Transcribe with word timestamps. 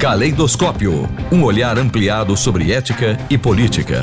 Caleidoscópio, 0.00 1.08
um 1.32 1.44
olhar 1.44 1.78
ampliado 1.78 2.36
sobre 2.36 2.72
ética 2.72 3.16
e 3.30 3.38
política. 3.38 4.02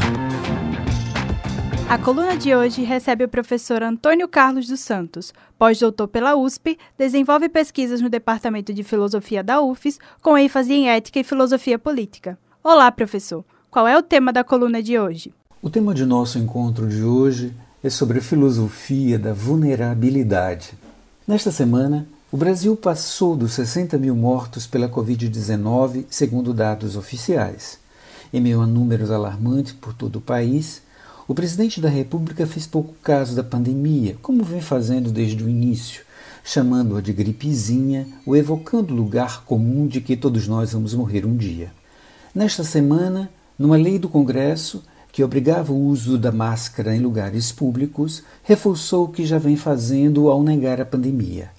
A 1.87 1.97
coluna 1.97 2.35
de 2.35 2.55
hoje 2.55 2.81
recebe 2.81 3.25
o 3.25 3.29
professor 3.29 3.83
Antônio 3.83 4.27
Carlos 4.27 4.67
dos 4.67 4.79
Santos, 4.79 5.33
pós-doutor 5.59 6.07
pela 6.07 6.35
USP, 6.35 6.77
desenvolve 6.97 7.49
pesquisas 7.49 8.01
no 8.01 8.09
Departamento 8.09 8.73
de 8.73 8.83
Filosofia 8.83 9.43
da 9.43 9.61
UFES, 9.61 9.99
com 10.21 10.37
ênfase 10.37 10.73
em 10.73 10.89
ética 10.89 11.19
e 11.19 11.23
filosofia 11.23 11.77
política. 11.77 12.39
Olá, 12.63 12.89
professor. 12.91 13.43
Qual 13.69 13.87
é 13.87 13.95
o 13.95 14.01
tema 14.01 14.33
da 14.33 14.43
coluna 14.43 14.81
de 14.81 14.97
hoje? 14.97 15.31
O 15.61 15.69
tema 15.69 15.93
de 15.93 16.05
nosso 16.05 16.39
encontro 16.39 16.87
de 16.87 17.03
hoje 17.03 17.53
é 17.83 17.89
sobre 17.89 18.19
a 18.19 18.21
filosofia 18.21 19.19
da 19.19 19.33
vulnerabilidade. 19.33 20.71
Nesta 21.27 21.51
semana, 21.51 22.07
o 22.31 22.37
Brasil 22.37 22.77
passou 22.77 23.35
dos 23.35 23.51
60 23.51 23.97
mil 23.97 24.15
mortos 24.15 24.65
pela 24.65 24.87
Covid-19, 24.87 26.05
segundo 26.09 26.53
dados 26.53 26.95
oficiais. 26.95 27.77
Em 28.31 28.39
meio 28.39 28.61
a 28.61 28.65
números 28.65 29.11
alarmantes 29.11 29.73
por 29.73 29.93
todo 29.93 30.15
o 30.15 30.21
país, 30.21 30.81
o 31.27 31.35
presidente 31.35 31.81
da 31.81 31.89
República 31.89 32.47
fez 32.47 32.65
pouco 32.65 32.93
caso 33.03 33.35
da 33.35 33.43
pandemia, 33.43 34.15
como 34.21 34.45
vem 34.45 34.61
fazendo 34.61 35.11
desde 35.11 35.43
o 35.43 35.49
início, 35.49 36.05
chamando-a 36.41 37.01
de 37.01 37.11
gripezinha 37.11 38.07
ou 38.25 38.33
evocando 38.33 38.93
o 38.93 38.97
lugar 38.97 39.43
comum 39.43 39.85
de 39.85 39.99
que 39.99 40.15
todos 40.15 40.47
nós 40.47 40.71
vamos 40.71 40.93
morrer 40.93 41.25
um 41.25 41.35
dia. 41.35 41.73
Nesta 42.33 42.63
semana, 42.63 43.29
numa 43.59 43.75
lei 43.75 43.99
do 43.99 44.07
Congresso 44.07 44.81
que 45.11 45.21
obrigava 45.21 45.73
o 45.73 45.85
uso 45.87 46.17
da 46.17 46.31
máscara 46.31 46.95
em 46.95 47.01
lugares 47.01 47.51
públicos, 47.51 48.23
reforçou 48.41 49.03
o 49.03 49.09
que 49.09 49.25
já 49.25 49.37
vem 49.37 49.57
fazendo 49.57 50.29
ao 50.29 50.41
negar 50.41 50.79
a 50.79 50.85
pandemia 50.85 51.49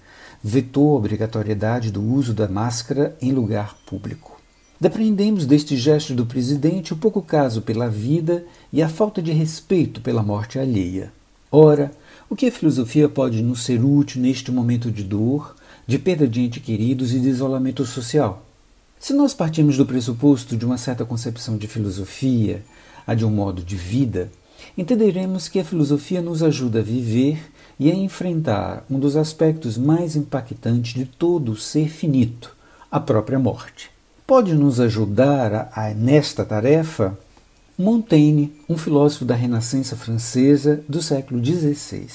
vetou 0.42 0.94
a 0.94 0.98
obrigatoriedade 0.98 1.90
do 1.90 2.02
uso 2.02 2.34
da 2.34 2.48
máscara 2.48 3.16
em 3.20 3.32
lugar 3.32 3.76
público. 3.86 4.40
Depreendemos 4.80 5.46
deste 5.46 5.76
gesto 5.76 6.12
do 6.12 6.26
presidente 6.26 6.92
o 6.92 6.96
pouco 6.96 7.22
caso 7.22 7.62
pela 7.62 7.88
vida 7.88 8.44
e 8.72 8.82
a 8.82 8.88
falta 8.88 9.22
de 9.22 9.30
respeito 9.30 10.00
pela 10.00 10.24
morte 10.24 10.58
alheia. 10.58 11.12
Ora, 11.50 11.92
o 12.28 12.34
que 12.34 12.46
a 12.46 12.52
filosofia 12.52 13.08
pode 13.08 13.42
nos 13.42 13.62
ser 13.62 13.84
útil 13.84 14.20
neste 14.20 14.50
momento 14.50 14.90
de 14.90 15.04
dor, 15.04 15.54
de 15.86 15.98
perda 15.98 16.26
de 16.26 16.40
entes 16.40 16.62
queridos 16.62 17.14
e 17.14 17.20
de 17.20 17.28
isolamento 17.28 17.84
social? 17.84 18.44
Se 18.98 19.12
nós 19.12 19.34
partimos 19.34 19.76
do 19.76 19.86
pressuposto 19.86 20.56
de 20.56 20.64
uma 20.64 20.78
certa 20.78 21.04
concepção 21.04 21.56
de 21.56 21.68
filosofia, 21.68 22.64
a 23.06 23.14
de 23.14 23.24
um 23.24 23.30
modo 23.30 23.62
de 23.62 23.76
vida, 23.76 24.32
entenderemos 24.76 25.48
que 25.48 25.60
a 25.60 25.64
filosofia 25.64 26.22
nos 26.22 26.42
ajuda 26.42 26.80
a 26.80 26.82
viver 26.82 27.50
e 27.78 27.90
a 27.90 27.94
enfrentar 27.94 28.84
um 28.90 28.98
dos 28.98 29.16
aspectos 29.16 29.76
mais 29.76 30.16
impactantes 30.16 30.94
de 30.94 31.04
todo 31.04 31.52
o 31.52 31.56
ser 31.56 31.88
finito, 31.88 32.56
a 32.90 33.00
própria 33.00 33.38
morte. 33.38 33.90
Pode 34.26 34.54
nos 34.54 34.80
ajudar 34.80 35.52
a, 35.54 35.70
a, 35.74 35.94
nesta 35.94 36.44
tarefa 36.44 37.18
Montaigne, 37.76 38.52
um 38.68 38.76
filósofo 38.76 39.24
da 39.24 39.34
Renascença 39.34 39.96
francesa 39.96 40.82
do 40.88 41.02
século 41.02 41.44
XVI. 41.44 42.06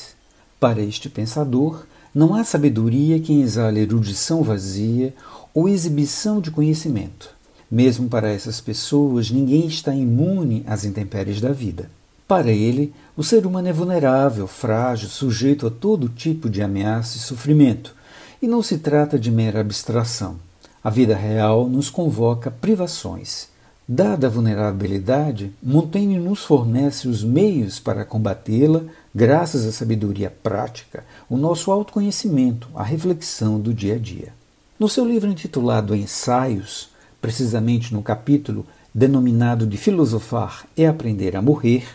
Para 0.60 0.82
este 0.82 1.10
pensador, 1.10 1.86
não 2.14 2.34
há 2.34 2.44
sabedoria 2.44 3.20
que 3.20 3.42
exale 3.42 3.82
erudição 3.82 4.44
vazia 4.44 5.14
ou 5.54 5.68
exibição 5.68 6.40
de 6.40 6.50
conhecimento. 6.50 7.36
Mesmo 7.70 8.08
para 8.08 8.32
essas 8.32 8.62
pessoas, 8.62 9.30
ninguém 9.30 9.68
está 9.68 9.94
imune 9.94 10.64
às 10.66 10.86
intempéries 10.86 11.42
da 11.42 11.52
vida. 11.52 11.90
Para 12.28 12.52
ele, 12.52 12.94
o 13.16 13.24
ser 13.24 13.46
humano 13.46 13.70
é 13.70 13.74
vulnerável, 13.74 14.48
frágil, 14.48 15.08
sujeito 15.08 15.66
a 15.66 15.70
todo 15.70 16.10
tipo 16.10 16.50
de 16.50 16.62
ameaça 16.62 17.16
e 17.16 17.22
sofrimento, 17.22 17.96
e 18.42 18.48
não 18.48 18.62
se 18.62 18.80
trata 18.80 19.18
de 19.18 19.32
mera 19.32 19.62
abstração. 19.62 20.36
A 20.84 20.90
vida 20.90 21.16
real 21.16 21.70
nos 21.70 21.90
convoca 21.90 22.52
privações. 22.52 23.48
Dada 23.88 24.28
a 24.28 24.30
vulnerabilidade, 24.30 25.54
Montaigne 25.64 26.20
nos 26.20 26.44
fornece 26.44 27.08
os 27.08 27.24
meios 27.24 27.80
para 27.80 28.04
combatê-la, 28.04 28.84
graças 29.16 29.66
à 29.66 29.72
sabedoria 29.72 30.30
prática, 30.30 31.06
o 31.30 31.38
nosso 31.38 31.72
autoconhecimento, 31.72 32.68
a 32.76 32.84
reflexão 32.84 33.58
do 33.58 33.74
dia 33.74 33.96
a 33.96 33.98
dia. 33.98 34.34
No 34.78 34.90
seu 34.90 35.06
livro 35.06 35.32
intitulado 35.32 35.96
Ensaios, 35.96 36.90
precisamente 37.22 37.94
no 37.94 38.04
capítulo 38.04 38.66
denominado 38.94 39.66
de 39.66 39.78
Filosofar 39.78 40.68
e 40.76 40.86
Aprender 40.86 41.36
a 41.36 41.42
Morrer, 41.42 41.86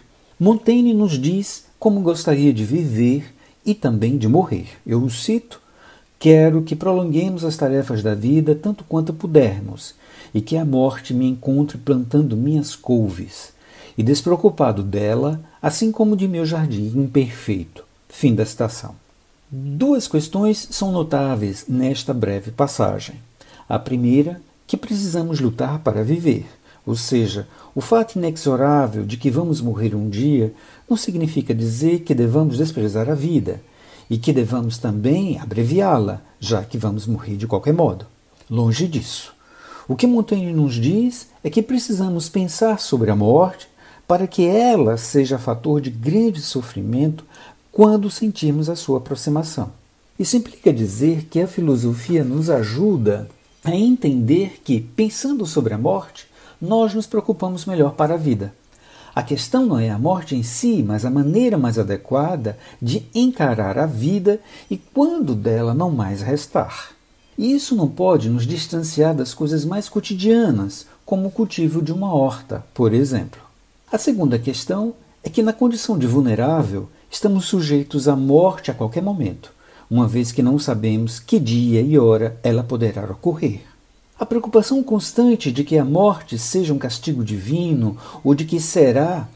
Montaigne 0.43 0.93
nos 0.93 1.13
diz 1.21 1.67
como 1.79 2.01
gostaria 2.01 2.53
de 2.53 2.65
viver 2.65 3.33
e 3.65 3.77
também 3.77 4.19
de 4.19 4.27
morrer. 4.27 4.67
Eu 4.85 5.01
o 5.01 5.09
cito: 5.09 5.61
Quero 6.19 6.63
que 6.63 6.75
prolonguemos 6.75 7.45
as 7.45 7.57
tarefas 7.57 8.03
da 8.03 8.13
vida 8.13 8.53
tanto 8.53 8.83
quanto 8.83 9.15
pudermos, 9.15 9.95
e 10.35 10.41
que 10.41 10.57
a 10.57 10.65
morte 10.65 11.15
me 11.15 11.29
encontre 11.29 11.79
plantando 11.79 12.37
minhas 12.37 12.75
couves, 12.75 13.53
e 13.97 14.03
despreocupado 14.03 14.83
dela, 14.83 15.41
assim 15.63 15.93
como 15.93 16.17
de 16.17 16.27
meu 16.27 16.45
jardim 16.45 16.89
imperfeito. 16.89 17.85
Fim 18.09 18.35
da 18.35 18.45
citação. 18.45 18.97
Duas 19.49 20.09
questões 20.09 20.67
são 20.73 20.91
notáveis 20.91 21.67
nesta 21.69 22.13
breve 22.13 22.51
passagem. 22.51 23.15
A 23.69 23.79
primeira, 23.79 24.43
que 24.67 24.77
precisamos 24.77 25.39
lutar 25.39 25.79
para 25.85 26.03
viver. 26.03 26.47
Ou 26.85 26.97
seja, 26.97 27.47
o 27.75 27.81
fato 27.81 28.19
inexorável 28.19 29.05
de 29.05 29.17
que 29.17 29.31
vamos 29.31 29.61
morrer 29.61 29.95
um 29.95 30.09
dia 30.09 30.53
não 30.89 30.97
significa 30.97 31.55
dizer 31.55 32.01
que 32.01 32.15
devamos 32.15 32.59
desprezar 32.59 33.09
a 33.09 33.15
vida 33.15 33.63
e 34.11 34.19
que 34.19 34.33
devamos 34.33 34.79
também 34.79 35.39
abreviá-la, 35.39 36.21
já 36.41 36.65
que 36.65 36.77
vamos 36.77 37.07
morrer 37.07 37.37
de 37.37 37.47
qualquer 37.47 37.73
modo. 37.73 38.07
Longe 38.51 38.87
disso. 38.89 39.33
O 39.89 39.97
que 39.97 40.07
Montaigne 40.07 40.53
nos 40.53 40.75
diz 40.75 41.29
é 41.43 41.51
que 41.51 41.63
precisamos 41.63 42.29
pensar 42.29 42.79
sobre 42.79 43.11
a 43.11 43.17
morte 43.17 43.69
para 44.07 44.27
que 44.27 44.45
ela 44.45 44.97
seja 44.97 45.39
fator 45.39 45.81
de 45.81 45.91
grande 45.91 46.41
sofrimento 46.41 47.25
quando 47.71 48.11
sentirmos 48.11 48.69
a 48.69 48.77
sua 48.77 48.99
aproximação. 48.99 49.73
Isso 50.19 50.37
implica 50.37 50.73
dizer 50.73 51.27
que 51.31 51.41
a 51.41 51.49
filosofia 51.49 52.23
nos 52.23 52.51
ajuda 52.51 53.29
a 53.65 53.75
entender 53.75 54.61
que, 54.63 54.81
pensando 54.81 55.47
sobre 55.47 55.73
a 55.73 55.79
morte, 55.79 56.27
nós 56.63 56.95
nos 56.95 57.09
preocupamos 57.09 57.67
melhor 57.67 57.95
para 57.95 58.15
a 58.15 58.17
vida. 58.17 58.55
A 59.13 59.23
questão 59.23 59.67
não 59.67 59.79
é 59.81 59.91
a 59.91 59.99
morte 59.99 60.37
em 60.37 60.45
si, 60.45 60.83
mas 60.87 61.05
a 61.05 61.11
maneira 61.11 61.59
mais 61.59 61.77
adequada 61.77 62.57
de 62.81 63.03
encarar 63.13 63.77
a 63.77 63.85
vida 63.85 64.41
e 64.71 64.79
quando 64.79 65.35
dela 65.35 65.75
não 65.75 65.91
mais 65.91 66.23
restar. 66.23 66.93
E 67.37 67.53
isso 67.53 67.75
não 67.75 67.89
pode 67.89 68.31
nos 68.31 68.47
distanciar 68.47 69.13
das 69.13 69.35
coisas 69.35 69.65
mais 69.65 69.89
cotidianas, 69.89 70.87
como 71.05 71.27
o 71.27 71.31
cultivo 71.33 71.83
de 71.83 71.93
uma 71.93 72.15
horta, 72.15 72.65
por 72.73 72.95
exemplo. 72.95 73.41
A 73.91 73.99
segunda 73.99 74.39
questão 74.39 74.95
é 75.25 75.29
que, 75.29 75.43
na 75.43 75.53
condição 75.53 75.99
de 75.99 76.07
vulnerável, 76.07 76.89
estamos 77.11 77.47
sujeitos 77.47 78.07
à 78.07 78.15
morte 78.15 78.71
a 78.71 78.75
qualquer 78.75 79.03
momento, 79.03 79.53
uma 79.91 80.07
vez 80.07 80.31
que 80.31 80.43
não 80.43 80.59
sabemos 80.59 81.19
que 81.19 81.41
dia 81.41 81.83
e 81.83 81.99
hora 81.99 82.39
ela 82.43 82.63
poderá 82.63 83.05
ocorrer. 83.05 83.72
A 84.19 84.27
preocupação 84.27 84.83
constante 84.83 85.51
de 85.51 85.65
que 85.65 85.79
a 85.79 85.85
morte 85.85 86.39
seja 86.39 86.73
um 86.73 86.79
castigo 86.79 87.25
divino 87.25 87.97
ou 88.23 88.35
de 88.35 88.45
que 88.45 88.61
será 88.61 89.29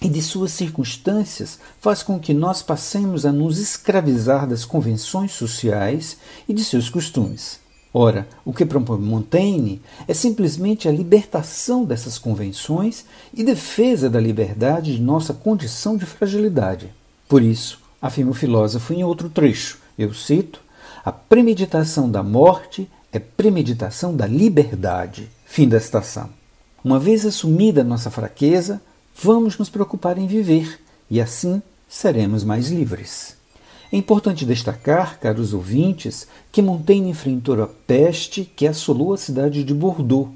e 0.00 0.08
de 0.08 0.22
suas 0.22 0.52
circunstâncias 0.52 1.58
faz 1.80 2.02
com 2.02 2.20
que 2.20 2.32
nós 2.32 2.62
passemos 2.62 3.26
a 3.26 3.32
nos 3.32 3.58
escravizar 3.58 4.46
das 4.46 4.64
convenções 4.64 5.32
sociais 5.32 6.18
e 6.48 6.54
de 6.54 6.62
seus 6.62 6.88
costumes. 6.88 7.58
Ora, 7.92 8.28
o 8.44 8.52
que 8.52 8.66
propõe 8.66 9.00
Montaigne 9.00 9.80
é 10.06 10.14
simplesmente 10.14 10.86
a 10.86 10.92
libertação 10.92 11.84
dessas 11.84 12.18
convenções 12.18 13.04
e 13.32 13.42
defesa 13.42 14.10
da 14.10 14.20
liberdade 14.20 14.94
de 14.94 15.02
nossa 15.02 15.32
condição 15.32 15.96
de 15.96 16.04
fragilidade. 16.04 16.92
Por 17.26 17.42
isso, 17.42 17.80
afirma 18.00 18.30
o 18.30 18.34
filósofo 18.34 18.92
em 18.92 19.02
outro 19.02 19.28
trecho, 19.28 19.78
eu 19.98 20.12
cito: 20.14 20.60
a 21.04 21.10
premeditação 21.10 22.10
da 22.10 22.22
morte 22.22 22.88
é 23.12 23.18
premeditação 23.18 24.14
da 24.14 24.26
liberdade. 24.26 25.28
Fim 25.44 25.68
da 25.68 25.80
citação. 25.80 26.28
Uma 26.84 26.98
vez 26.98 27.24
assumida 27.24 27.82
nossa 27.82 28.10
fraqueza, 28.10 28.80
vamos 29.16 29.58
nos 29.58 29.70
preocupar 29.70 30.18
em 30.18 30.26
viver 30.26 30.78
e 31.10 31.20
assim 31.20 31.62
seremos 31.88 32.44
mais 32.44 32.68
livres. 32.68 33.36
É 33.90 33.96
importante 33.96 34.44
destacar, 34.44 35.18
caros 35.18 35.54
ouvintes, 35.54 36.28
que 36.52 36.60
Montaigne 36.60 37.10
enfrentou 37.10 37.62
a 37.62 37.66
peste 37.66 38.44
que 38.44 38.66
assolou 38.66 39.14
a 39.14 39.18
cidade 39.18 39.64
de 39.64 39.72
Bordeaux 39.72 40.30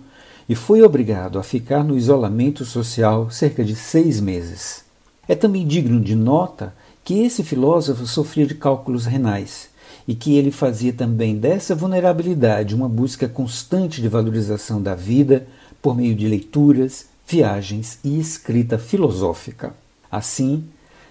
e 0.48 0.54
foi 0.54 0.82
obrigado 0.82 1.38
a 1.38 1.42
ficar 1.42 1.84
no 1.84 1.96
isolamento 1.96 2.64
social 2.64 3.30
cerca 3.30 3.62
de 3.62 3.76
seis 3.76 4.18
meses. 4.18 4.84
É 5.28 5.34
também 5.34 5.66
digno 5.66 6.00
de 6.00 6.14
nota 6.14 6.74
que 7.04 7.22
esse 7.22 7.44
filósofo 7.44 8.06
sofria 8.06 8.46
de 8.46 8.54
cálculos 8.54 9.04
renais 9.04 9.71
e 10.06 10.14
que 10.14 10.36
ele 10.36 10.50
fazia 10.50 10.92
também 10.92 11.36
dessa 11.36 11.74
vulnerabilidade 11.74 12.74
uma 12.74 12.88
busca 12.88 13.28
constante 13.28 14.00
de 14.00 14.08
valorização 14.08 14.82
da 14.82 14.94
vida 14.94 15.46
por 15.80 15.96
meio 15.96 16.14
de 16.14 16.28
leituras, 16.28 17.06
viagens 17.26 17.98
e 18.04 18.18
escrita 18.18 18.78
filosófica. 18.78 19.74
Assim, 20.10 20.64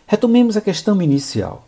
retomemos 0.05 0.55
a 0.55 0.61
questão 0.61 1.01
inicial. 1.01 1.67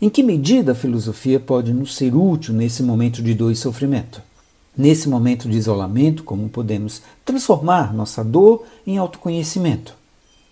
Em 0.00 0.10
que 0.10 0.22
medida 0.22 0.72
a 0.72 0.74
filosofia 0.74 1.40
pode 1.40 1.72
nos 1.72 1.96
ser 1.96 2.14
útil 2.14 2.52
nesse 2.52 2.82
momento 2.82 3.22
de 3.22 3.34
dor 3.34 3.50
e 3.50 3.56
sofrimento? 3.56 4.20
Nesse 4.76 5.08
momento 5.08 5.48
de 5.48 5.56
isolamento, 5.56 6.24
como 6.24 6.48
podemos 6.48 7.00
transformar 7.24 7.94
nossa 7.94 8.24
dor 8.24 8.64
em 8.86 8.98
autoconhecimento? 8.98 9.94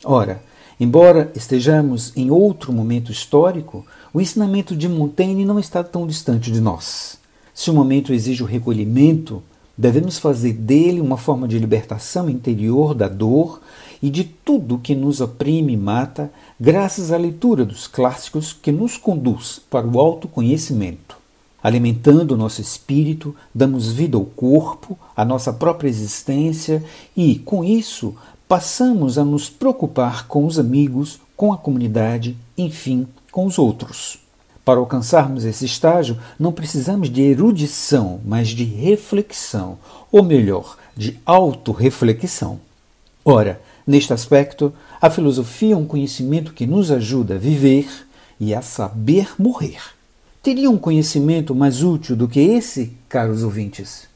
Ora, 0.04 0.42
embora 0.78 1.30
estejamos 1.34 2.12
em 2.16 2.30
outro 2.30 2.72
momento 2.72 3.10
histórico, 3.10 3.84
o 4.14 4.20
ensinamento 4.20 4.76
de 4.76 4.88
Montaigne 4.88 5.44
não 5.44 5.58
está 5.58 5.82
tão 5.82 6.06
distante 6.06 6.50
de 6.50 6.60
nós. 6.60 7.18
Se 7.54 7.70
o 7.70 7.74
momento 7.74 8.12
exige 8.12 8.42
o 8.42 8.46
recolhimento, 8.46 9.42
devemos 9.76 10.18
fazer 10.18 10.52
dele 10.52 11.00
uma 11.00 11.16
forma 11.16 11.48
de 11.48 11.58
libertação 11.58 12.28
interior 12.28 12.94
da 12.94 13.08
dor 13.08 13.60
e 14.02 14.10
de 14.10 14.24
tudo 14.24 14.78
que 14.78 14.94
nos 14.94 15.20
oprime 15.20 15.72
e 15.72 15.76
mata, 15.76 16.30
graças 16.60 17.10
à 17.10 17.16
leitura 17.16 17.64
dos 17.64 17.86
clássicos 17.86 18.52
que 18.52 18.70
nos 18.70 18.98
conduz 18.98 19.60
para 19.70 19.86
o 19.86 19.98
autoconhecimento. 19.98 21.16
Alimentando 21.62 22.32
o 22.32 22.36
nosso 22.36 22.60
espírito, 22.60 23.34
damos 23.54 23.92
vida 23.92 24.16
ao 24.16 24.24
corpo, 24.24 24.98
à 25.16 25.24
nossa 25.24 25.52
própria 25.52 25.88
existência 25.88 26.84
e, 27.16 27.38
com 27.38 27.62
isso, 27.64 28.14
passamos 28.48 29.16
a 29.16 29.24
nos 29.24 29.48
preocupar 29.48 30.26
com 30.26 30.44
os 30.44 30.58
amigos, 30.58 31.20
com 31.36 31.52
a 31.52 31.56
comunidade, 31.56 32.36
enfim, 32.58 33.06
com 33.32 33.46
os 33.46 33.58
outros. 33.58 34.18
Para 34.64 34.78
alcançarmos 34.78 35.44
esse 35.44 35.64
estágio, 35.64 36.16
não 36.38 36.52
precisamos 36.52 37.10
de 37.10 37.20
erudição, 37.20 38.20
mas 38.24 38.48
de 38.48 38.62
reflexão, 38.62 39.76
ou 40.12 40.22
melhor, 40.22 40.76
de 40.96 41.18
autorreflexão. 41.26 42.60
Ora, 43.24 43.60
neste 43.84 44.12
aspecto, 44.12 44.72
a 45.00 45.10
filosofia 45.10 45.74
é 45.74 45.76
um 45.76 45.84
conhecimento 45.84 46.52
que 46.52 46.66
nos 46.66 46.92
ajuda 46.92 47.34
a 47.34 47.38
viver 47.38 47.88
e 48.38 48.54
a 48.54 48.62
saber 48.62 49.30
morrer. 49.36 49.80
Teria 50.40 50.70
um 50.70 50.78
conhecimento 50.78 51.54
mais 51.54 51.82
útil 51.82 52.14
do 52.14 52.28
que 52.28 52.38
esse, 52.38 52.92
caros 53.08 53.42
ouvintes? 53.42 54.08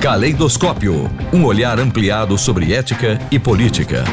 Caleidoscópio 0.00 1.10
um 1.32 1.44
olhar 1.44 1.78
ampliado 1.78 2.36
sobre 2.38 2.72
ética 2.72 3.18
e 3.30 3.38
política. 3.38 4.04